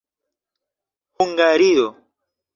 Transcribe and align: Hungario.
Hungario. 1.19 1.85